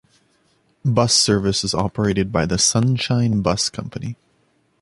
[0.83, 4.15] Bus service is operated by the Sunshine Bus Company.